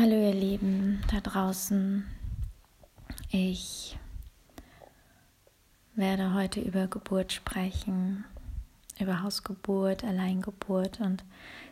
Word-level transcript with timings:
Hallo 0.00 0.14
ihr 0.14 0.32
Lieben 0.32 1.00
da 1.10 1.18
draußen. 1.20 2.06
Ich 3.30 3.98
werde 5.96 6.34
heute 6.34 6.60
über 6.60 6.86
Geburt 6.86 7.32
sprechen, 7.32 8.24
über 9.00 9.22
Hausgeburt, 9.22 10.04
Alleingeburt 10.04 11.00
und 11.00 11.24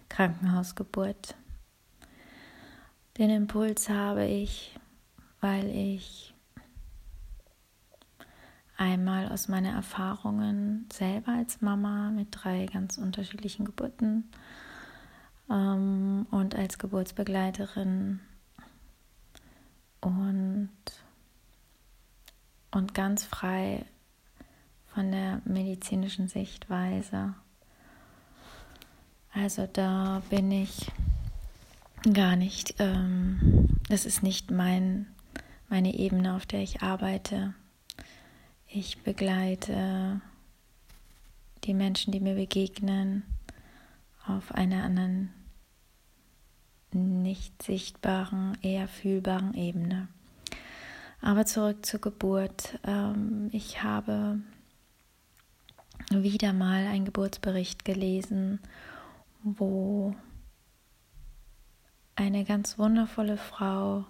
Krankenhausgeburt. 0.09 1.37
Den 3.17 3.31
Impuls 3.31 3.89
habe 3.89 4.25
ich, 4.25 4.77
weil 5.40 5.70
ich 5.70 6.34
einmal 8.77 9.29
aus 9.29 9.46
meinen 9.46 9.72
Erfahrungen 9.72 10.88
selber 10.93 11.30
als 11.30 11.61
Mama 11.61 12.11
mit 12.11 12.27
drei 12.32 12.66
ganz 12.66 12.98
unterschiedlichen 12.98 13.64
Geburten 13.64 14.29
ähm, 15.51 16.27
und 16.31 16.55
als 16.55 16.79
Geburtsbegleiterin 16.79 18.21
und, 20.00 20.71
und 22.71 22.95
ganz 22.95 23.25
frei 23.25 23.85
von 24.95 25.11
der 25.13 25.43
medizinischen 25.45 26.29
Sichtweise. 26.29 27.35
Also 29.32 29.68
da 29.71 30.23
bin 30.31 30.51
ich 30.51 30.90
gar 32.12 32.37
nicht, 32.37 32.77
ähm, 32.78 33.69
das 33.89 34.06
ist 34.06 34.23
nicht 34.23 34.51
mein, 34.51 35.06
meine 35.69 35.95
Ebene, 35.95 36.34
auf 36.34 36.47
der 36.47 36.61
ich 36.61 36.83
arbeite. 36.83 37.55
Ich 38.67 39.03
begleite 39.03 40.20
die 41.65 41.75
Menschen, 41.75 42.12
die 42.12 42.20
mir 42.20 42.34
begegnen, 42.34 43.25
auf 44.27 44.53
einer 44.53 44.84
anderen 44.84 45.33
nicht 47.27 47.61
sichtbaren, 47.61 48.56
eher 48.62 48.86
fühlbaren 48.86 49.53
Ebene. 49.55 50.06
Aber 51.20 51.45
zurück 51.45 51.84
zur 51.84 52.01
Geburt. 52.01 52.78
Ähm, 52.84 53.48
ich 53.53 53.83
habe 53.83 54.39
wieder 56.11 56.53
mal 56.53 56.86
einen 56.86 57.05
Geburtsbericht 57.05 57.84
gelesen, 57.84 58.61
wo 59.42 60.14
eine 62.14 62.45
ganz 62.45 62.78
wundervolle 62.78 63.39
Frau 63.39 64.05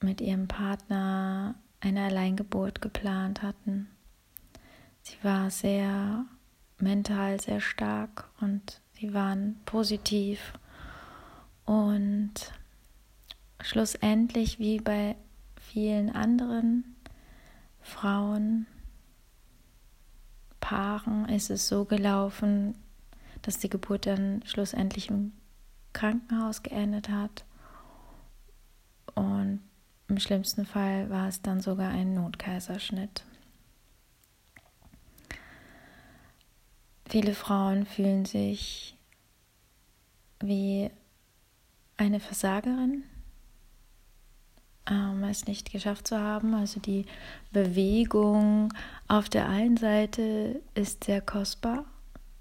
mit 0.00 0.22
ihrem 0.22 0.48
Partner 0.48 1.56
eine 1.80 2.04
Alleingeburt 2.04 2.80
geplant 2.80 3.42
hatten. 3.42 3.90
Sie 5.02 5.16
war 5.22 5.50
sehr 5.50 6.24
mental 6.78 7.38
sehr 7.38 7.60
stark 7.60 8.30
und 8.40 8.80
sie 8.94 9.12
waren 9.12 9.60
positiv 9.66 10.54
und 11.70 12.32
schlussendlich 13.60 14.58
wie 14.58 14.80
bei 14.80 15.14
vielen 15.54 16.10
anderen 16.10 16.96
Frauen, 17.80 18.66
Paaren 20.58 21.28
ist 21.28 21.48
es 21.48 21.68
so 21.68 21.84
gelaufen, 21.84 22.74
dass 23.42 23.58
die 23.58 23.68
Geburt 23.68 24.06
dann 24.06 24.42
schlussendlich 24.46 25.10
im 25.10 25.30
Krankenhaus 25.92 26.64
geendet 26.64 27.08
hat. 27.08 27.44
Und 29.14 29.60
im 30.08 30.18
schlimmsten 30.18 30.66
Fall 30.66 31.08
war 31.08 31.28
es 31.28 31.40
dann 31.40 31.60
sogar 31.60 31.90
ein 31.90 32.14
Notkaiserschnitt. 32.14 33.22
Viele 37.06 37.32
Frauen 37.32 37.86
fühlen 37.86 38.24
sich 38.24 38.96
wie 40.40 40.90
eine 42.00 42.18
Versagerin, 42.18 43.04
ähm, 44.90 45.22
es 45.24 45.46
nicht 45.46 45.70
geschafft 45.70 46.08
zu 46.08 46.18
haben. 46.18 46.54
Also 46.54 46.80
die 46.80 47.04
Bewegung 47.52 48.72
auf 49.06 49.28
der 49.28 49.48
einen 49.48 49.76
Seite 49.76 50.62
ist 50.74 51.04
sehr 51.04 51.20
kostbar, 51.20 51.84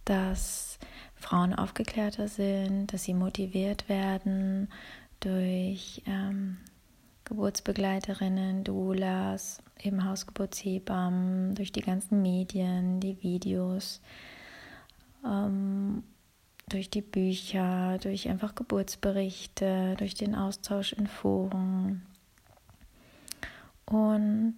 dass 0.06 0.80
Frauen 1.16 1.54
aufgeklärter 1.54 2.30
sind, 2.30 2.94
dass 2.94 3.04
sie 3.04 3.14
motiviert 3.14 3.90
werden 3.90 4.70
durch 5.20 6.02
ähm, 6.06 6.58
Geburtsbegleiterinnen, 7.26 8.64
Doulas, 8.64 9.62
eben 9.78 10.06
Hausgeburtshebammen, 10.06 11.54
durch 11.54 11.74
die 11.74 11.82
ganzen 11.82 12.22
Medien, 12.22 13.02
die 13.02 13.22
Videos 13.22 14.02
ähm, 15.26 16.04
durch 16.70 16.90
die 16.90 17.02
Bücher, 17.02 17.98
durch 18.02 18.30
einfach 18.30 18.56
Geburtsberichte, 18.56 19.96
durch 19.98 20.16
den 20.16 20.36
Austausch 20.36 20.94
in 20.94 21.08
Foren. 21.08 22.06
Und 23.86 24.56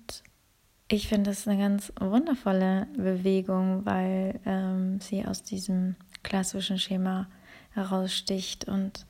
ich 0.87 1.07
finde 1.07 1.29
das 1.29 1.47
eine 1.47 1.57
ganz 1.57 1.93
wundervolle 1.99 2.87
Bewegung, 2.97 3.85
weil 3.85 4.39
ähm, 4.45 4.99
sie 4.99 5.25
aus 5.25 5.41
diesem 5.41 5.95
klassischen 6.21 6.77
Schema 6.77 7.27
heraussticht 7.71 8.65
und 8.65 9.05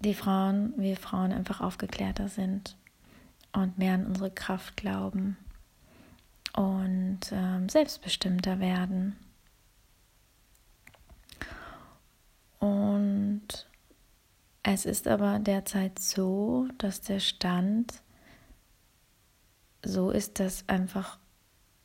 die 0.00 0.14
Frauen, 0.14 0.72
wir 0.78 0.96
Frauen 0.96 1.32
einfach 1.32 1.60
aufgeklärter 1.60 2.28
sind 2.28 2.76
und 3.52 3.76
mehr 3.76 3.94
an 3.94 4.06
unsere 4.06 4.30
Kraft 4.30 4.76
glauben 4.76 5.36
und 6.54 7.20
ähm, 7.32 7.68
selbstbestimmter 7.68 8.58
werden. 8.60 9.16
Und 12.58 13.66
es 14.62 14.84
ist 14.84 15.08
aber 15.08 15.38
derzeit 15.38 15.98
so, 15.98 16.68
dass 16.78 17.00
der 17.00 17.20
Stand 17.20 18.02
so 19.82 20.10
ist, 20.10 20.38
dass 20.38 20.68
einfach 20.68 21.18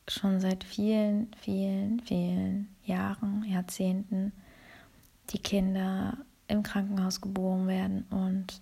schon 0.08 0.40
seit 0.40 0.62
vielen, 0.64 1.32
vielen, 1.34 2.00
vielen 2.00 2.76
Jahren, 2.84 3.44
Jahrzehnten 3.44 4.32
die 5.30 5.38
Kinder 5.38 6.18
im 6.48 6.62
Krankenhaus 6.62 7.20
geboren 7.20 7.66
werden 7.66 8.04
und 8.10 8.60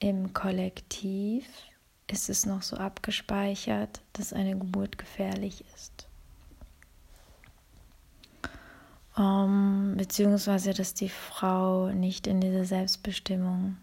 im 0.00 0.32
Kollektiv 0.32 1.46
ist 2.10 2.28
es 2.28 2.46
noch 2.46 2.62
so 2.62 2.76
abgespeichert, 2.76 4.00
dass 4.12 4.32
eine 4.32 4.58
Geburt 4.58 4.98
gefährlich 4.98 5.64
ist. 5.74 6.07
Ähm, 9.18 9.94
beziehungsweise 9.96 10.72
dass 10.72 10.94
die 10.94 11.08
Frau 11.08 11.88
nicht 11.88 12.26
in 12.26 12.40
diese 12.40 12.64
Selbstbestimmung 12.64 13.76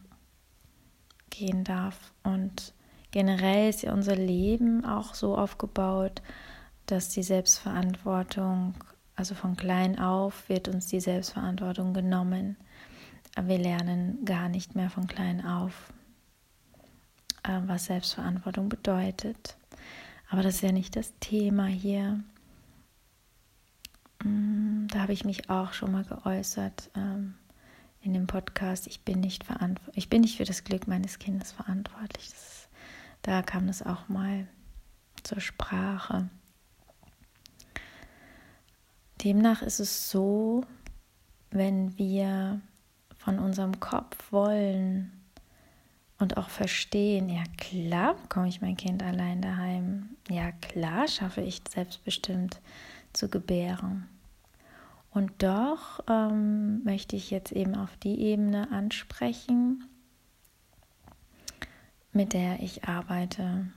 gehen 1.30 1.64
darf. 1.64 2.14
Und 2.24 2.74
generell 3.12 3.70
ist 3.70 3.84
ja 3.84 3.94
unser 3.94 4.16
Leben 4.16 4.86
auch 4.86 5.14
so 5.14 5.38
aufgebaut, 5.38 6.22
dass 6.86 7.10
die 7.10 7.24
Selbstverantwortung, 7.24 8.76
also 9.16 9.36
von 9.36 9.58
klein 9.58 10.00
auf, 10.00 10.48
wird 10.50 10.68
uns 10.68 10.88
die 10.88 11.00
Selbstverantwortung 11.00 11.94
genommen. 11.94 12.58
Wir 13.42 13.58
lernen 13.58 14.24
gar 14.24 14.48
nicht 14.48 14.76
mehr 14.76 14.90
von 14.90 15.08
klein 15.08 15.46
auf, 15.46 15.92
äh, 17.44 17.60
was 17.66 17.86
Selbstverantwortung 17.86 18.70
bedeutet. 18.70 19.58
Aber 20.30 20.42
das 20.42 20.56
ist 20.56 20.62
ja 20.62 20.72
nicht 20.72 20.96
das 20.96 21.14
Thema 21.20 21.66
hier. 21.66 22.24
Da 24.96 25.02
habe 25.02 25.12
ich 25.12 25.26
mich 25.26 25.50
auch 25.50 25.74
schon 25.74 25.92
mal 25.92 26.06
geäußert 26.06 26.90
ähm, 26.96 27.36
in 28.00 28.14
dem 28.14 28.28
Podcast. 28.28 28.88
Ich 28.88 29.04
bin 29.04 29.20
nicht 29.20 29.44
verantwortlich, 29.44 29.98
ich 29.98 30.10
bin 30.10 30.22
nicht 30.22 30.38
für 30.38 30.46
das 30.46 30.64
Glück 30.64 30.88
meines 30.88 31.20
Kindes 31.20 31.52
verantwortlich. 31.52 32.30
Das, 32.30 32.70
da 33.22 33.42
kam 33.42 33.68
das 33.68 33.86
auch 33.86 34.08
mal 34.08 34.48
zur 35.22 35.42
Sprache. 35.42 36.30
Demnach 39.22 39.64
ist 39.64 39.82
es 39.82 40.10
so, 40.10 40.64
wenn 41.52 41.98
wir 41.98 42.62
von 43.18 43.38
unserem 43.38 43.82
Kopf 43.82 44.32
wollen 44.32 45.12
und 46.20 46.38
auch 46.38 46.48
verstehen, 46.48 47.28
ja 47.28 47.44
klar 47.58 48.14
bekomme 48.14 48.48
ich 48.48 48.62
mein 48.62 48.78
Kind 48.78 49.04
allein 49.04 49.42
daheim, 49.42 50.16
ja 50.30 50.54
klar 50.54 51.10
schaffe 51.10 51.42
ich 51.42 51.64
selbstbestimmt 51.70 52.62
zu 53.12 53.28
gebären. 53.28 54.08
Und 55.16 55.32
doch 55.42 56.02
ähm, 56.10 56.84
möchte 56.84 57.16
ich 57.16 57.32
jetzt 57.32 57.54
eben 57.54 57.74
auf 57.76 57.96
die 57.96 58.20
Ebene 58.20 58.70
ansprechen, 58.74 59.86
mit 62.12 62.34
der 62.34 62.60
ich 62.60 62.84
arbeite. 62.84 63.68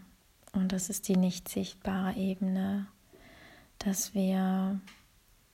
Und 0.52 0.73
das 0.73 0.90
ist 0.90 1.06
die 1.06 1.17
nicht 1.17 1.49
sichtbare 1.49 2.14
Ebene, 2.17 2.88
dass 3.79 4.14
wir 4.14 4.81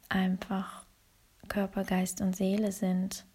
einfach 0.09 0.87
Körper, 1.49 1.85
Geist 1.85 2.23
und 2.23 2.35
Seele 2.35 2.73
sind. 2.73 3.27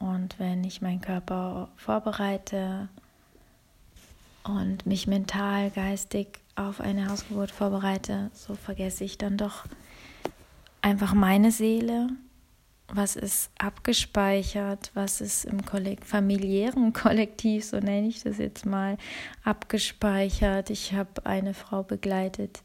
Und 0.00 0.40
wenn 0.40 0.64
ich 0.64 0.82
meinen 0.82 1.00
Körper 1.00 1.68
vorbereite 1.76 2.88
und 4.42 4.86
mich 4.86 5.06
mental, 5.06 5.70
geistig 5.70 6.40
auf 6.56 6.80
eine 6.80 7.08
Hausgeburt 7.08 7.52
vorbereite, 7.52 8.32
so 8.34 8.56
vergesse 8.56 9.04
ich 9.04 9.18
dann 9.18 9.36
doch 9.36 9.66
einfach 10.86 11.14
meine 11.14 11.50
Seele 11.50 12.08
was 12.88 13.16
ist 13.16 13.50
abgespeichert, 13.58 14.90
was 14.94 15.20
ist 15.20 15.44
im 15.44 15.64
Kollekt 15.64 16.04
familiären 16.04 16.92
Kollektiv, 16.92 17.64
so 17.64 17.78
nenne 17.78 18.06
ich 18.06 18.22
das 18.22 18.38
jetzt 18.38 18.64
mal, 18.64 18.96
abgespeichert. 19.42 20.70
Ich 20.70 20.92
habe 20.94 21.26
eine 21.26 21.54
Frau 21.54 21.82
begleitet, 21.82 22.62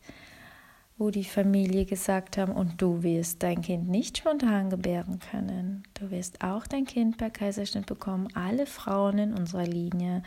wo 0.97 1.09
die 1.09 1.23
Familie 1.23 1.85
gesagt 1.85 2.37
haben, 2.37 2.51
und 2.53 2.81
du 2.81 3.01
wirst 3.01 3.41
dein 3.41 3.61
Kind 3.61 3.89
nicht 3.89 4.19
spontan 4.19 4.69
gebären 4.69 5.19
können. 5.31 5.83
Du 5.95 6.11
wirst 6.11 6.43
auch 6.43 6.67
dein 6.67 6.85
Kind 6.85 7.17
per 7.17 7.31
Kaiserschnitt 7.31 7.87
bekommen. 7.87 8.27
Alle 8.35 8.67
Frauen 8.67 9.17
in 9.17 9.33
unserer 9.33 9.65
Linie 9.65 10.21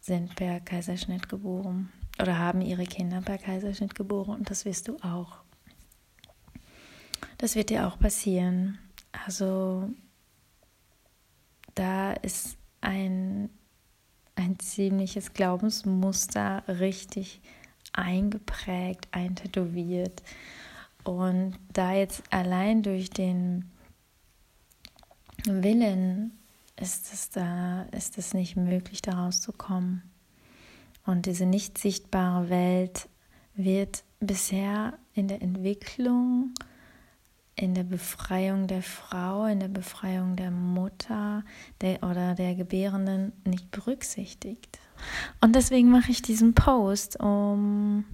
sind 0.00 0.36
per 0.36 0.60
Kaiserschnitt 0.60 1.28
geboren 1.28 1.92
oder 2.22 2.38
haben 2.38 2.60
ihre 2.60 2.84
Kinder 2.84 3.20
per 3.20 3.38
Kaiserschnitt 3.38 3.96
geboren 3.96 4.36
und 4.36 4.48
das 4.48 4.64
wirst 4.64 4.86
du 4.86 4.96
auch. 4.98 5.47
Das 7.38 7.54
wird 7.54 7.70
dir 7.70 7.86
auch 7.86 7.98
passieren. 7.98 8.78
Also 9.12 9.88
da 11.74 12.12
ist 12.12 12.58
ein, 12.80 13.48
ein 14.34 14.58
ziemliches 14.58 15.32
Glaubensmuster 15.32 16.64
richtig 16.66 17.40
eingeprägt, 17.92 19.08
eintätowiert. 19.12 20.22
Und 21.04 21.56
da 21.72 21.94
jetzt 21.94 22.22
allein 22.30 22.82
durch 22.82 23.10
den 23.10 23.70
Willen 25.44 26.32
ist 26.76 27.12
es 27.12 27.30
da, 27.30 27.82
ist 27.92 28.18
es 28.18 28.34
nicht 28.34 28.56
möglich, 28.56 29.00
da 29.00 29.12
rauszukommen. 29.12 30.02
Und 31.06 31.26
diese 31.26 31.46
nicht 31.46 31.78
sichtbare 31.78 32.50
Welt 32.50 33.08
wird 33.54 34.04
bisher 34.20 34.98
in 35.14 35.28
der 35.28 35.40
Entwicklung 35.40 36.52
in 37.58 37.74
der 37.74 37.82
Befreiung 37.82 38.68
der 38.68 38.82
Frau, 38.82 39.46
in 39.46 39.60
der 39.60 39.68
Befreiung 39.68 40.36
der 40.36 40.50
Mutter 40.50 41.44
der, 41.80 42.02
oder 42.02 42.34
der 42.34 42.54
Gebärenden 42.54 43.32
nicht 43.44 43.70
berücksichtigt. 43.70 44.78
Und 45.40 45.54
deswegen 45.56 45.90
mache 45.90 46.10
ich 46.10 46.22
diesen 46.22 46.54
Post, 46.54 47.18
um 47.20 48.04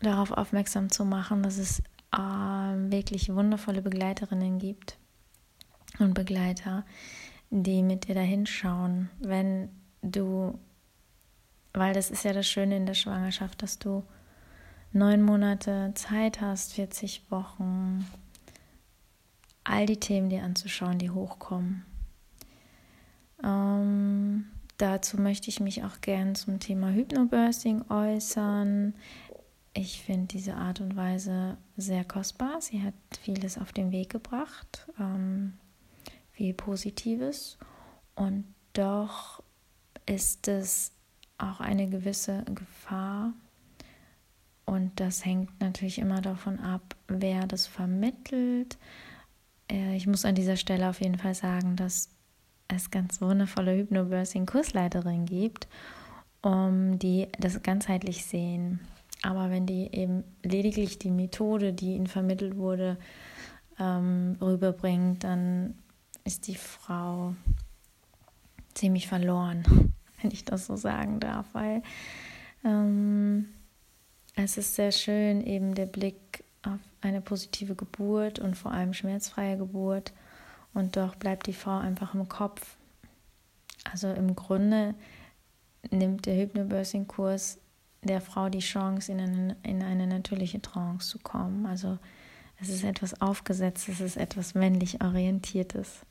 darauf 0.00 0.30
aufmerksam 0.30 0.90
zu 0.90 1.04
machen, 1.04 1.42
dass 1.42 1.58
es 1.58 1.80
äh, 2.12 2.18
wirklich 2.18 3.34
wundervolle 3.34 3.82
Begleiterinnen 3.82 4.58
gibt 4.58 4.96
und 5.98 6.14
Begleiter, 6.14 6.84
die 7.50 7.82
mit 7.82 8.08
dir 8.08 8.14
da 8.14 8.20
hinschauen, 8.20 9.10
wenn 9.20 9.68
du, 10.02 10.58
weil 11.74 11.92
das 11.92 12.10
ist 12.10 12.24
ja 12.24 12.32
das 12.32 12.46
Schöne 12.46 12.76
in 12.76 12.86
der 12.86 12.94
Schwangerschaft, 12.94 13.62
dass 13.62 13.78
du 13.78 14.04
neun 14.92 15.22
Monate 15.22 15.92
Zeit 15.94 16.40
hast, 16.40 16.74
40 16.74 17.30
Wochen, 17.30 18.06
all 19.64 19.86
die 19.86 20.00
Themen 20.00 20.30
dir 20.30 20.42
anzuschauen, 20.42 20.98
die 20.98 21.10
hochkommen. 21.10 21.84
Ähm, 23.42 24.46
dazu 24.78 25.20
möchte 25.20 25.48
ich 25.48 25.60
mich 25.60 25.84
auch 25.84 26.00
gern 26.00 26.34
zum 26.34 26.58
Thema 26.58 26.90
Hypnobirthing 26.90 27.90
äußern. 27.90 28.94
Ich 29.74 30.02
finde 30.02 30.26
diese 30.26 30.54
Art 30.54 30.80
und 30.80 30.96
Weise 30.96 31.56
sehr 31.76 32.04
kostbar. 32.04 32.60
Sie 32.60 32.82
hat 32.82 32.94
vieles 33.20 33.58
auf 33.58 33.72
den 33.72 33.92
Weg 33.92 34.10
gebracht, 34.10 34.88
ähm, 34.98 35.54
viel 36.32 36.54
Positives. 36.54 37.58
Und 38.16 38.44
doch 38.72 39.42
ist 40.06 40.48
es 40.48 40.92
auch 41.36 41.60
eine 41.60 41.88
gewisse 41.88 42.44
Gefahr, 42.44 43.32
und 44.88 45.00
das 45.00 45.26
hängt 45.26 45.60
natürlich 45.60 45.98
immer 45.98 46.22
davon 46.22 46.60
ab, 46.60 46.96
wer 47.08 47.46
das 47.46 47.66
vermittelt. 47.66 48.78
Äh, 49.70 49.96
ich 49.96 50.06
muss 50.06 50.24
an 50.24 50.34
dieser 50.34 50.56
Stelle 50.56 50.88
auf 50.88 51.02
jeden 51.02 51.18
Fall 51.18 51.34
sagen, 51.34 51.76
dass 51.76 52.08
es 52.68 52.90
ganz 52.90 53.20
wundervolle 53.20 53.76
Hypnobirthing-Kursleiterinnen 53.76 55.26
gibt, 55.26 55.68
die 56.44 57.26
das 57.38 57.62
ganzheitlich 57.62 58.24
sehen. 58.24 58.80
Aber 59.22 59.50
wenn 59.50 59.66
die 59.66 59.90
eben 59.92 60.22
lediglich 60.42 60.98
die 60.98 61.10
Methode, 61.10 61.72
die 61.72 61.94
ihnen 61.94 62.06
vermittelt 62.06 62.56
wurde, 62.56 62.98
ähm, 63.78 64.36
rüberbringt, 64.40 65.24
dann 65.24 65.78
ist 66.24 66.46
die 66.46 66.54
Frau 66.54 67.34
ziemlich 68.74 69.08
verloren, 69.08 69.64
wenn 70.22 70.30
ich 70.30 70.44
das 70.44 70.66
so 70.66 70.76
sagen 70.76 71.20
darf, 71.20 71.46
weil 71.54 71.82
ähm, 72.64 73.46
es 74.48 74.56
ist 74.56 74.76
sehr 74.76 74.92
schön, 74.92 75.46
eben 75.46 75.74
der 75.74 75.84
Blick 75.84 76.42
auf 76.62 76.78
eine 77.02 77.20
positive 77.20 77.74
Geburt 77.74 78.38
und 78.38 78.56
vor 78.56 78.72
allem 78.72 78.94
schmerzfreie 78.94 79.58
Geburt. 79.58 80.14
Und 80.72 80.96
doch 80.96 81.16
bleibt 81.16 81.46
die 81.48 81.52
Frau 81.52 81.76
einfach 81.76 82.14
im 82.14 82.30
Kopf. 82.30 82.78
Also 83.92 84.08
im 84.08 84.34
Grunde 84.34 84.94
nimmt 85.90 86.24
der 86.24 86.36
Hypnobirthing-Kurs 86.36 87.58
der 88.02 88.22
Frau 88.22 88.48
die 88.48 88.60
Chance, 88.60 89.12
in 89.12 89.20
eine, 89.20 89.56
in 89.64 89.82
eine 89.82 90.06
natürliche 90.06 90.62
Trance 90.62 91.10
zu 91.10 91.18
kommen. 91.18 91.66
Also 91.66 91.98
es 92.58 92.70
ist 92.70 92.84
etwas 92.84 93.20
Aufgesetztes, 93.20 93.96
es 93.96 94.00
ist 94.00 94.16
etwas 94.16 94.54
männlich 94.54 95.02
Orientiertes. 95.02 96.06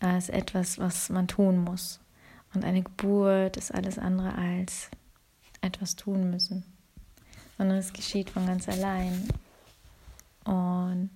Es 0.00 0.28
ist 0.28 0.34
etwas, 0.34 0.78
was 0.78 1.08
man 1.08 1.28
tun 1.28 1.64
muss. 1.64 1.98
Und 2.52 2.62
eine 2.62 2.82
Geburt 2.82 3.56
ist 3.56 3.72
alles 3.72 3.98
andere 3.98 4.34
als 4.34 4.90
etwas 5.62 5.96
tun 5.96 6.28
müssen 6.30 6.73
sondern 7.56 7.78
es 7.78 7.92
geschieht 7.92 8.30
von 8.30 8.46
ganz 8.46 8.68
allein. 8.68 9.28
Und 10.44 11.10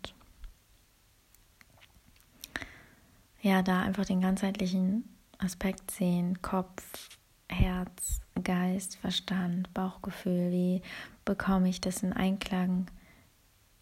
ja, 3.40 3.62
da 3.62 3.82
einfach 3.82 4.04
den 4.04 4.20
ganzheitlichen 4.20 5.04
Aspekt 5.38 5.90
sehen, 5.90 6.42
Kopf, 6.42 7.10
Herz, 7.48 8.20
Geist, 8.42 8.96
Verstand, 8.96 9.72
Bauchgefühl, 9.74 10.50
wie 10.50 10.82
bekomme 11.24 11.68
ich 11.68 11.80
das 11.80 12.02
in 12.02 12.12
Einklang, 12.12 12.90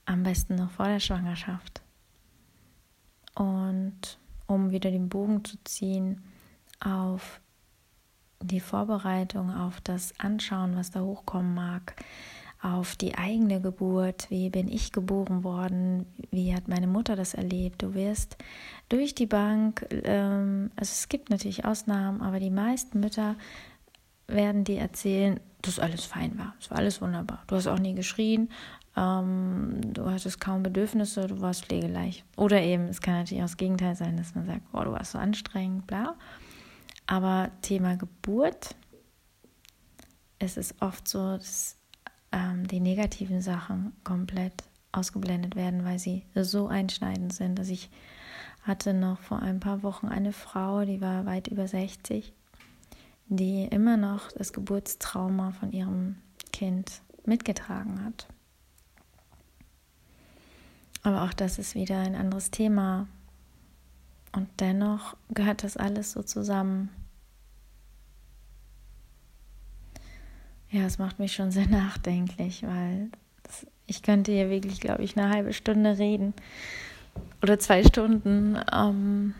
am 0.05 0.23
besten 0.23 0.55
noch 0.55 0.70
vor 0.70 0.87
der 0.87 1.00
Schwangerschaft. 1.00 1.82
Und 3.35 4.19
um 4.47 4.70
wieder 4.70 4.91
den 4.91 5.09
Bogen 5.09 5.44
zu 5.44 5.56
ziehen 5.64 6.23
auf 6.81 7.41
die 8.41 8.61
Vorbereitung, 8.61 9.50
auf 9.50 9.81
das 9.81 10.19
Anschauen, 10.20 10.76
was 10.76 10.91
da 10.91 11.00
hochkommen 11.00 11.55
mag, 11.55 11.97
auf 12.66 12.96
die 12.96 13.16
eigene 13.16 13.60
Geburt, 13.60 14.28
wie 14.28 14.50
bin 14.50 14.66
ich 14.66 14.90
geboren 14.90 15.44
worden, 15.44 16.04
wie 16.32 16.52
hat 16.52 16.66
meine 16.66 16.88
Mutter 16.88 17.14
das 17.14 17.32
erlebt. 17.32 17.80
Du 17.80 17.94
wirst 17.94 18.36
durch 18.88 19.14
die 19.14 19.26
Bank, 19.26 19.86
ähm, 19.90 20.72
also 20.74 20.90
es 20.90 21.08
gibt 21.08 21.30
natürlich 21.30 21.64
Ausnahmen, 21.64 22.20
aber 22.23 22.40
die 22.40 22.50
meisten 22.50 22.99
Mütter 22.99 23.37
werden 24.26 24.64
dir 24.64 24.80
erzählen, 24.80 25.38
dass 25.62 25.78
alles 25.78 26.04
fein 26.04 26.37
war, 26.38 26.56
es 26.61 26.68
war 26.68 26.78
alles 26.78 27.00
wunderbar. 27.00 27.44
Du 27.46 27.54
hast 27.54 27.68
auch 27.68 27.78
nie 27.78 27.94
geschrien, 27.94 28.49
ähm, 28.96 29.80
du 29.92 30.11
hattest 30.11 30.40
kaum 30.40 30.64
Bedürfnisse, 30.64 31.28
du 31.28 31.40
warst 31.40 31.66
pflegeleicht. 31.66 32.25
Oder 32.37 32.62
eben, 32.62 32.87
es 32.87 33.00
kann 33.00 33.14
natürlich 33.14 33.42
auch 33.42 33.49
das 33.49 33.58
Gegenteil 33.58 33.94
sein, 33.94 34.16
dass 34.16 34.35
man 34.35 34.44
sagt, 34.44 34.62
oh, 34.73 34.82
du 34.82 34.90
warst 34.90 35.12
so 35.12 35.18
anstrengend, 35.18 35.87
bla. 35.87 36.16
Aber 37.06 37.52
Thema 37.62 37.96
Geburt, 37.96 38.75
es 40.40 40.56
ist 40.56 40.75
oft 40.82 41.06
so, 41.06 41.37
dass 41.37 41.76
ähm, 42.37 42.69
die 42.69 42.81
negativen 42.81 43.40
Sachen 43.40 43.93
komplett 44.05 44.52
ausgeblendet 44.93 45.57
werden, 45.57 45.85
weil 45.85 45.99
sie 45.99 46.25
so 46.35 46.69
einschneidend 46.69 47.33
sind, 47.33 47.59
dass 47.59 47.69
ich 47.69 47.90
hatte 48.62 48.93
noch 48.93 49.21
vor 49.21 49.40
ein 49.40 49.61
paar 49.61 49.83
Wochen 49.83 50.09
eine 50.09 50.33
Frau, 50.33 50.85
die 50.85 51.00
war 51.00 51.25
weit 51.25 51.49
über 51.49 51.66
60, 51.66 52.33
die 53.28 53.64
immer 53.64 53.97
noch 53.97 54.31
das 54.33 54.52
Geburtstrauma 54.52 55.52
von 55.52 55.73
ihrem 55.73 56.16
Kind 56.52 57.00
mitgetragen 57.25 58.05
hat. 58.05 58.26
Aber 61.02 61.23
auch 61.23 61.33
das 61.33 61.59
ist 61.59 61.75
wieder 61.75 61.99
ein 61.99 62.16
anderes 62.16 62.50
Thema. 62.50 63.07
Und 64.33 64.49
dennoch 64.59 65.16
gehört 65.31 65.62
das 65.62 65.76
alles 65.76 66.12
so 66.12 66.23
zusammen. 66.23 66.90
Ja, 70.70 70.82
es 70.82 70.99
macht 70.99 71.18
mich 71.18 71.35
schon 71.35 71.50
sehr 71.50 71.66
nachdenklich, 71.68 72.62
weil 72.62 73.11
das, 73.42 73.66
ich 73.87 74.02
könnte 74.02 74.32
hier 74.32 74.50
wirklich, 74.50 74.80
glaube 74.80 75.02
ich, 75.02 75.16
eine 75.16 75.30
halbe 75.30 75.52
Stunde 75.52 75.99
reden 75.99 76.35
oder 77.42 77.58
zwei 77.58 77.85
Stunden. 77.85 78.58
Ähm, 78.73 79.35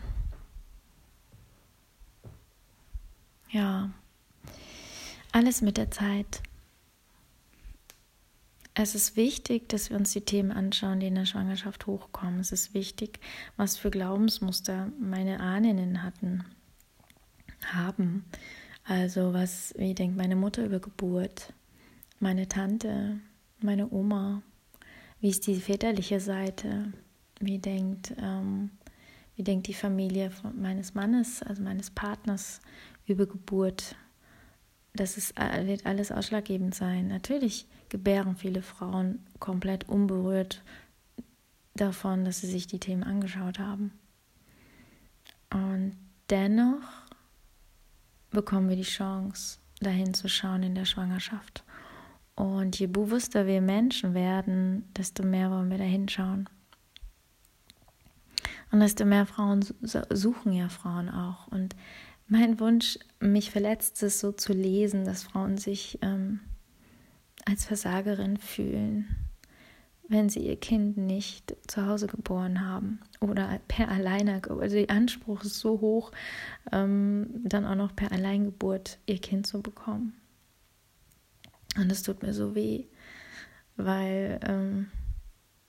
ja, 3.49 3.89
alles 5.31 5.61
mit 5.61 5.77
der 5.77 5.91
Zeit. 5.91 6.41
Es 8.79 8.93
ist 8.93 9.15
wichtig, 9.15 9.69
dass 9.69 9.89
wir 9.89 9.97
uns 9.97 10.11
die 10.11 10.21
Themen 10.21 10.51
anschauen, 10.51 10.99
die 10.99 11.07
in 11.07 11.15
der 11.15 11.25
Schwangerschaft 11.25 11.87
hochkommen. 11.87 12.39
Es 12.39 12.51
ist 12.51 12.75
wichtig, 12.75 13.19
was 13.55 13.75
für 13.75 13.89
Glaubensmuster 13.89 14.91
meine 14.99 15.39
Ahnen 15.39 16.03
hatten, 16.03 16.45
haben. 17.65 18.25
Also 18.87 19.33
was, 19.33 19.73
wie 19.77 19.93
denkt 19.93 20.15
meine 20.15 20.37
Mutter 20.37 20.65
über 20.65 20.79
Geburt, 20.79 21.53
meine 22.19 22.47
Tante, 22.47 23.19
meine 23.59 23.91
Oma, 23.91 24.41
wie 25.19 25.29
ist 25.29 25.45
die 25.47 25.55
väterliche 25.55 26.19
Seite, 26.19 26.93
Wie 27.39 27.59
denkt, 27.59 28.13
ähm, 28.19 28.71
wie 29.35 29.43
denkt 29.43 29.67
die 29.67 29.73
Familie 29.73 30.31
meines 30.55 30.95
Mannes, 30.95 31.43
also 31.43 31.61
meines 31.61 31.91
Partners 31.91 32.61
über 33.05 33.27
Geburt? 33.27 33.95
Das 34.93 35.17
ist, 35.17 35.37
äh, 35.37 35.67
wird 35.67 35.85
alles 35.85 36.11
ausschlaggebend 36.11 36.73
sein. 36.73 37.07
Natürlich 37.09 37.67
gebären 37.89 38.35
viele 38.35 38.63
Frauen 38.63 39.19
komplett 39.39 39.87
unberührt 39.87 40.63
davon, 41.75 42.25
dass 42.25 42.41
sie 42.41 42.47
sich 42.47 42.65
die 42.65 42.79
Themen 42.79 43.03
angeschaut 43.03 43.59
haben. 43.59 43.91
Und 45.51 45.95
dennoch 46.31 46.81
bekommen 48.31 48.69
wir 48.69 48.75
die 48.75 48.83
Chance, 48.83 49.59
dahin 49.79 50.13
zu 50.13 50.27
schauen 50.29 50.63
in 50.63 50.75
der 50.75 50.85
Schwangerschaft. 50.85 51.63
Und 52.35 52.77
je 52.77 52.87
bewusster 52.87 53.47
wir 53.47 53.61
Menschen 53.61 54.13
werden, 54.13 54.85
desto 54.95 55.23
mehr 55.23 55.49
wollen 55.49 55.71
wir 55.71 55.77
da 55.77 55.83
hinschauen. 55.83 56.47
Und 58.71 58.79
desto 58.79 59.05
mehr 59.05 59.25
Frauen 59.25 59.65
suchen 59.81 60.51
ja 60.51 60.69
Frauen 60.69 61.09
auch. 61.09 61.47
Und 61.47 61.75
mein 62.27 62.59
Wunsch, 62.59 62.99
mich 63.19 63.51
verletzt 63.51 64.03
es 64.03 64.19
so 64.19 64.31
zu 64.31 64.53
lesen, 64.53 65.05
dass 65.05 65.23
Frauen 65.23 65.57
sich 65.57 65.99
ähm, 66.01 66.41
als 67.45 67.65
Versagerin 67.65 68.37
fühlen, 68.37 69.07
wenn 70.09 70.29
sie 70.29 70.39
ihr 70.39 70.55
Kind 70.57 70.97
nicht 70.97 71.55
zu 71.67 71.85
Hause 71.85 72.07
geboren 72.07 72.65
haben 72.65 72.99
oder 73.19 73.59
per 73.67 73.89
Alleine, 73.89 74.41
also 74.49 74.75
der 74.75 74.89
Anspruch 74.89 75.43
ist 75.43 75.59
so 75.59 75.81
hoch, 75.81 76.11
ähm, 76.71 77.27
dann 77.43 77.65
auch 77.65 77.75
noch 77.75 77.95
per 77.95 78.11
Alleingeburt 78.11 78.99
ihr 79.05 79.19
Kind 79.19 79.47
zu 79.47 79.61
bekommen. 79.61 80.13
Und 81.75 81.91
es 81.91 82.03
tut 82.03 82.23
mir 82.23 82.33
so 82.33 82.55
weh, 82.55 82.85
weil 83.75 84.39
ähm, 84.43 84.87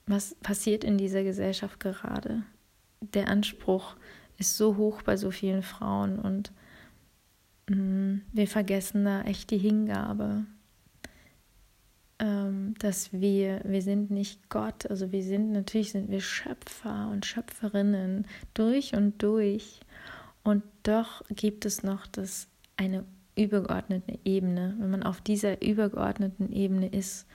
was 0.07 0.35
passiert 0.35 0.83
in 0.83 0.97
dieser 0.97 1.23
Gesellschaft 1.23 1.79
gerade? 1.79 2.43
Der 3.01 3.27
Anspruch 3.27 3.95
ist 4.37 4.57
so 4.57 4.77
hoch 4.77 5.01
bei 5.01 5.17
so 5.17 5.31
vielen 5.31 5.63
Frauen 5.63 6.17
und 6.17 6.51
mh, 7.69 7.75
mm, 7.75 8.21
wir 8.31 8.47
vergessen 8.47 9.05
da 9.05 9.21
echt 9.21 9.51
die 9.51 9.57
Hingabe, 9.57 10.45
dass 12.19 13.13
wir, 13.13 13.61
wir 13.63 13.81
sind 13.81 14.11
nicht 14.11 14.49
Gott, 14.49 14.85
also 14.89 15.13
wir 15.13 15.23
sind, 15.23 15.53
natürlich 15.53 15.91
sind 15.91 16.11
wir 16.11 16.19
Schöpfer 16.19 17.09
und 17.11 17.25
Schöpferinnen 17.25 18.27
durch 18.53 18.93
und 18.93 19.23
durch. 19.23 19.79
Und 20.43 20.63
doch 20.83 21.23
gibt 21.29 21.65
es 21.65 21.81
noch 21.81 22.07
das, 22.07 22.49
eine 22.75 23.05
übergeordnete 23.35 24.19
Ebene. 24.25 24.75
Wenn 24.79 24.91
man 24.91 25.03
auf 25.03 25.21
dieser 25.21 25.61
übergeordneten 25.61 26.51
Ebene 26.51 26.89
ist, 26.89 27.25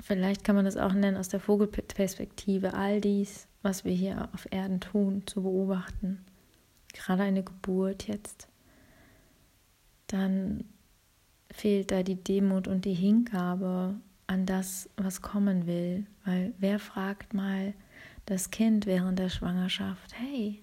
vielleicht 0.00 0.42
kann 0.42 0.56
man 0.56 0.64
das 0.64 0.78
auch 0.78 0.94
nennen 0.94 1.18
aus 1.18 1.28
der 1.28 1.40
Vogelperspektive, 1.40 2.72
all 2.72 3.02
dies, 3.02 3.46
was 3.60 3.84
wir 3.84 3.92
hier 3.92 4.30
auf 4.32 4.46
Erden 4.50 4.80
tun, 4.80 5.22
zu 5.26 5.42
beobachten, 5.42 6.24
gerade 6.94 7.24
eine 7.24 7.42
Geburt 7.42 8.08
jetzt, 8.08 8.48
dann 10.06 10.64
fehlt 11.56 11.90
da 11.90 12.02
die 12.02 12.22
Demut 12.22 12.68
und 12.68 12.84
die 12.84 12.94
Hingabe 12.94 13.94
an 14.26 14.44
das, 14.44 14.90
was 14.96 15.22
kommen 15.22 15.66
will. 15.66 16.06
Weil 16.24 16.52
wer 16.58 16.78
fragt 16.78 17.32
mal 17.32 17.72
das 18.26 18.50
Kind 18.50 18.84
während 18.84 19.18
der 19.18 19.30
Schwangerschaft, 19.30 20.12
hey, 20.18 20.62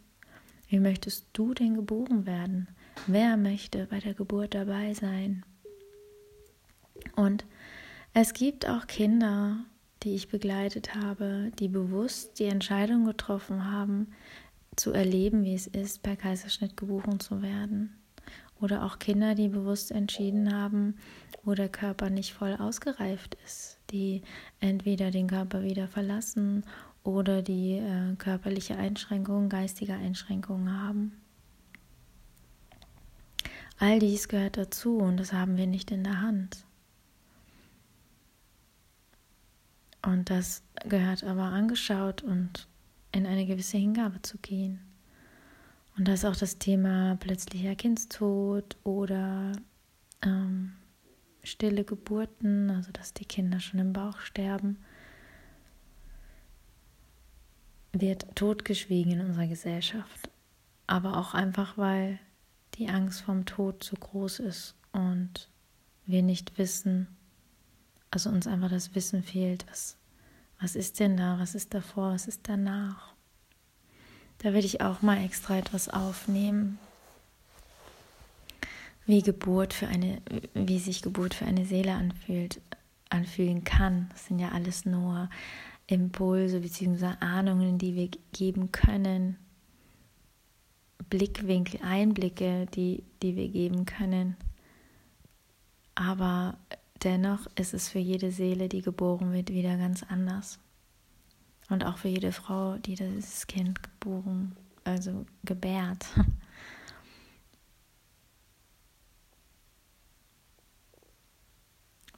wie 0.68 0.80
möchtest 0.80 1.28
du 1.34 1.54
denn 1.54 1.74
geboren 1.74 2.26
werden? 2.26 2.68
Wer 3.08 3.38
möchte 3.38 3.88
bei 3.88 4.00
der 4.00 4.14
Geburt 4.14 4.54
dabei 4.54 4.94
sein? 4.94 5.44
Und 7.16 7.46
es 8.14 8.34
gibt 8.34 8.68
auch 8.70 8.86
Kinder, 8.86 9.66
die 10.04 10.14
ich 10.14 10.30
begleitet 10.30 10.94
habe, 10.94 11.52
die 11.58 11.70
bewusst 11.70 12.38
die 12.38 12.46
Entscheidung 12.46 13.06
getroffen 13.06 13.66
haben, 13.72 14.10
zu 14.76 14.92
erleben, 14.92 15.44
wie 15.44 15.56
es 15.56 15.68
ist, 15.68 16.04
per 16.04 16.16
Kaiserschnitt 16.16 16.78
geboren 16.78 17.20
zu 17.20 17.42
werden. 17.42 17.96
Oder 18.63 18.86
auch 18.86 18.98
Kinder, 18.98 19.36
die 19.36 19.50
bewusst 19.50 19.91
entschieden 19.91 20.53
haben, 20.55 20.96
wo 21.43 21.53
der 21.53 21.67
Körper 21.67 22.10
nicht 22.10 22.32
voll 22.32 22.55
ausgereift 22.55 23.36
ist, 23.43 23.77
die 23.89 24.22
entweder 24.62 25.12
den 25.12 25.27
Körper 25.27 25.63
wieder 25.63 25.89
verlassen 25.89 26.63
oder 27.03 27.41
die 27.41 27.74
äh, 27.74 28.15
körperliche 28.15 28.77
Einschränkungen, 28.77 29.50
geistige 29.50 29.96
Einschränkungen 29.96 30.82
haben. 30.82 31.12
All 33.79 34.00
dies 34.00 34.29
gehört 34.29 34.55
dazu 34.55 34.96
und 35.00 35.17
das 35.17 35.34
haben 35.34 35.58
wir 35.58 35.67
nicht 35.67 35.91
in 35.91 36.05
der 36.05 36.22
Hand. 36.22 36.63
Und 40.05 40.29
das 40.29 40.63
gehört 40.88 41.25
aber 41.25 41.43
angeschaut 41.43 42.24
und 42.24 42.70
in 43.12 43.25
eine 43.25 43.46
gewisse 43.46 43.77
Hingabe 43.77 44.22
zu 44.22 44.38
gehen. 44.38 44.93
Und 45.98 46.08
da 46.08 46.14
ist 46.14 46.26
auch 46.26 46.36
das 46.36 46.58
Thema 46.58 47.16
plötzlicher 47.20 47.76
Kindstod 47.76 48.78
oder 48.84 49.52
ähm, 50.24 50.74
stille 51.44 51.84
Geburten, 51.84 52.72
also 52.72 52.92
dass 52.92 53.14
die 53.14 53.26
Kinder 53.26 53.60
schon 53.60 53.80
im 53.80 53.94
Bauch 53.94 54.20
sterben, 54.20 54.78
wird 57.92 58.36
totgeschwiegen 58.36 59.14
in 59.14 59.22
unserer 59.22 59.48
Gesellschaft. 59.48 60.30
Aber 60.88 61.18
auch 61.18 61.34
einfach, 61.34 61.78
weil 61.78 62.20
die 62.76 62.90
Angst 62.90 63.22
vom 63.22 63.46
Tod 63.46 63.84
zu 63.84 63.96
groß 63.96 64.40
ist 64.40 64.76
und 64.92 65.50
wir 66.06 66.24
nicht 66.24 66.58
wissen, 66.58 67.08
also 68.10 68.30
uns 68.30 68.48
einfach 68.48 68.70
das 68.70 68.96
Wissen 68.96 69.24
fehlt, 69.24 69.66
was, 69.70 69.98
was 70.60 70.76
ist 70.76 71.00
denn 71.00 71.18
da, 71.18 71.40
was 71.40 71.56
ist 71.56 71.74
davor, 71.74 72.14
was 72.14 72.28
ist 72.28 72.42
danach. 72.50 73.12
Da 74.44 74.54
würde 74.54 74.68
ich 74.68 74.82
auch 74.82 75.02
mal 75.02 75.24
extra 75.24 75.58
etwas 75.58 75.88
aufnehmen, 75.88 76.78
wie 79.06 79.22
Geburt 79.22 79.74
für 79.74 79.88
eine, 79.88 80.22
wie 80.54 80.80
sich 80.80 81.02
Geburt 81.02 81.34
für 81.34 81.46
eine 81.46 81.66
Seele 81.66 81.94
anfühlt, 81.94 82.60
anfühlen 83.10 83.64
kann. 83.64 84.10
Das 84.12 84.28
sind 84.28 84.40
ja 84.40 84.50
alles 84.50 84.86
nur 84.86 85.30
Impulse 85.88 86.60
bzw. 86.60 87.16
Ahnungen, 87.22 87.78
die 87.78 87.96
wir 87.96 88.10
geben 88.34 88.74
können, 88.74 89.38
Blickwinkel, 91.10 91.80
Einblicke, 91.82 92.66
die, 92.66 93.04
die 93.22 93.38
wir 93.38 93.48
geben 93.48 93.86
können. 93.86 94.36
Aber 95.96 96.58
dennoch 97.02 97.48
ist 97.56 97.74
es 97.74 97.88
für 97.88 98.00
jede 98.00 98.32
Seele, 98.32 98.68
die 98.68 98.82
geboren 98.82 99.32
wird, 99.32 99.52
wieder 99.52 99.78
ganz 99.78 100.04
anders. 100.04 100.60
Und 101.74 101.84
auch 101.86 101.98
für 101.98 102.08
jede 102.08 102.32
Frau, 102.32 102.77
die 102.77 102.94
das 102.94 103.48
Kind 103.48 103.82
geboren, 103.82 104.56
also 104.84 105.25
gebärt. 105.44 106.06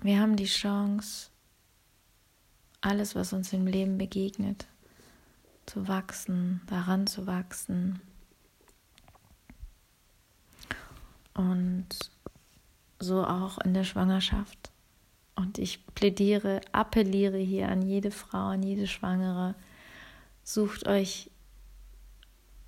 Wir 0.01 0.19
haben 0.19 0.35
die 0.35 0.43
Chance, 0.43 1.29
alles, 2.81 3.15
was 3.15 3.31
uns 3.31 3.53
im 3.53 3.65
Leben 3.65 3.97
begegnet, 3.97 4.67
zu 5.67 5.87
wachsen, 5.87 6.59
daran 6.67 7.07
zu 7.07 7.25
wachsen. 7.25 8.01
Und 11.33 12.11
so 12.99 13.25
auch 13.25 13.59
in 13.59 13.73
der 13.73 13.85
Schwangerschaft. 13.85 14.73
Und 15.35 15.59
ich 15.59 15.85
plädiere, 15.87 16.61
appelliere 16.71 17.37
hier 17.37 17.69
an 17.69 17.81
jede 17.81 18.11
Frau, 18.11 18.47
an 18.47 18.63
jede 18.63 18.87
Schwangere, 18.87 19.55
sucht 20.43 20.87
euch 20.87 21.29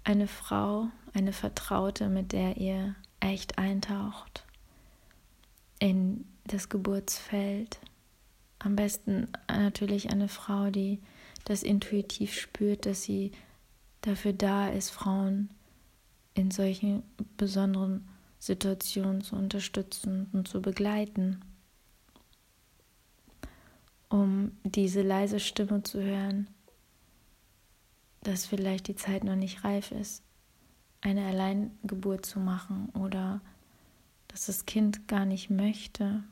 eine 0.04 0.28
Frau, 0.28 0.88
eine 1.14 1.34
Vertraute, 1.34 2.10
mit 2.10 2.34
der 2.34 2.58
ihr 2.58 2.96
echt 3.20 3.58
eintaucht 3.58 4.46
in 5.80 6.26
das 6.46 6.70
Geburtsfeld. 6.70 7.80
Am 8.60 8.76
besten 8.76 9.30
natürlich 9.48 10.12
eine 10.12 10.28
Frau, 10.28 10.70
die 10.70 11.00
das 11.46 11.64
intuitiv 11.64 12.34
spürt, 12.34 12.86
dass 12.86 13.04
sie 13.04 13.32
dafür 14.02 14.34
da 14.34 14.70
ist, 14.70 14.90
Frauen 14.90 15.50
in 16.34 16.52
solchen 16.52 17.04
besonderen 17.38 18.08
Situationen 18.40 19.22
zu 19.22 19.36
unterstützen 19.36 20.28
und 20.34 20.48
zu 20.48 20.62
begleiten 20.62 21.42
um 24.10 24.52
diese 24.64 25.02
leise 25.02 25.40
Stimme 25.40 25.84
zu 25.84 26.02
hören, 26.02 26.48
dass 28.22 28.46
vielleicht 28.46 28.88
die 28.88 28.96
Zeit 28.96 29.24
noch 29.24 29.36
nicht 29.36 29.64
reif 29.64 29.92
ist, 29.92 30.24
eine 31.02 31.26
Alleingeburt 31.26 32.26
zu 32.26 32.40
machen 32.40 32.90
oder 32.90 33.42
dass 34.28 34.48
das 34.48 34.66
Kind 34.66 35.08
gar 35.08 35.26
nicht 35.26 35.50
möchte. 35.50 36.24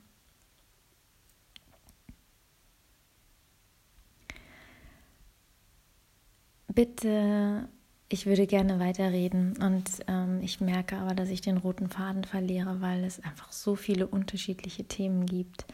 Bitte, 6.67 7.69
ich 8.09 8.25
würde 8.25 8.47
gerne 8.47 8.79
weiterreden 8.79 9.55
und 9.61 9.89
ähm, 10.07 10.41
ich 10.41 10.59
merke 10.59 10.97
aber, 10.97 11.15
dass 11.15 11.29
ich 11.29 11.39
den 11.39 11.55
roten 11.55 11.87
Faden 11.87 12.25
verliere, 12.25 12.81
weil 12.81 13.05
es 13.05 13.23
einfach 13.23 13.53
so 13.53 13.75
viele 13.75 14.07
unterschiedliche 14.07 14.83
Themen 14.83 15.25
gibt 15.25 15.65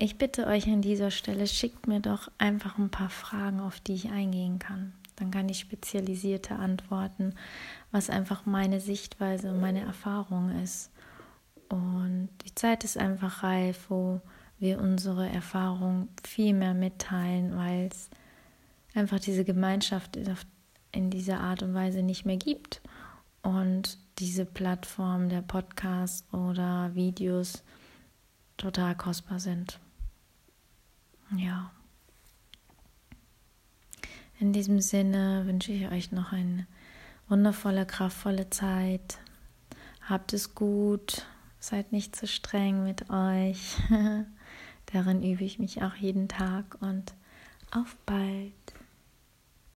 ich 0.00 0.16
bitte 0.16 0.46
euch 0.46 0.66
an 0.66 0.82
dieser 0.82 1.10
Stelle, 1.10 1.46
schickt 1.46 1.86
mir 1.86 2.00
doch 2.00 2.30
einfach 2.38 2.78
ein 2.78 2.90
paar 2.90 3.10
Fragen, 3.10 3.60
auf 3.60 3.80
die 3.80 3.94
ich 3.94 4.10
eingehen 4.10 4.58
kann. 4.58 4.92
Dann 5.16 5.30
kann 5.30 5.48
ich 5.48 5.58
spezialisierte 5.58 6.54
antworten, 6.54 7.34
was 7.90 8.08
einfach 8.08 8.46
meine 8.46 8.80
Sichtweise 8.80 9.50
und 9.50 9.60
meine 9.60 9.80
Erfahrung 9.80 10.62
ist. 10.62 10.90
Und 11.68 12.28
die 12.46 12.54
Zeit 12.54 12.84
ist 12.84 12.96
einfach 12.96 13.42
reif, 13.42 13.86
wo 13.88 14.20
wir 14.58 14.80
unsere 14.80 15.28
Erfahrung 15.28 16.08
viel 16.22 16.54
mehr 16.54 16.74
mitteilen, 16.74 17.56
weil 17.56 17.88
es 17.88 18.10
einfach 18.94 19.20
diese 19.20 19.44
Gemeinschaft 19.44 20.18
in 20.92 21.10
dieser 21.10 21.40
Art 21.40 21.62
und 21.62 21.74
Weise 21.74 22.02
nicht 22.02 22.24
mehr 22.24 22.36
gibt. 22.36 22.80
Und 23.42 23.98
diese 24.18 24.44
Plattform 24.44 25.28
der 25.28 25.42
Podcasts 25.42 26.24
oder 26.32 26.94
Videos 26.94 27.64
total 28.56 28.96
kostbar 28.96 29.40
sind. 29.40 29.78
Ja. 31.36 31.70
In 34.40 34.52
diesem 34.52 34.80
Sinne 34.80 35.46
wünsche 35.46 35.72
ich 35.72 35.90
euch 35.90 36.12
noch 36.12 36.32
eine 36.32 36.66
wundervolle, 37.28 37.86
kraftvolle 37.86 38.50
Zeit. 38.50 39.18
Habt 40.00 40.32
es 40.32 40.54
gut, 40.54 41.26
seid 41.58 41.92
nicht 41.92 42.14
zu 42.14 42.26
streng 42.26 42.84
mit 42.84 43.10
euch. 43.10 43.76
Darin 44.92 45.22
übe 45.22 45.44
ich 45.44 45.58
mich 45.58 45.82
auch 45.82 45.94
jeden 45.96 46.28
Tag 46.28 46.78
und 46.80 47.12
auf 47.70 47.96
bald. 48.06 48.52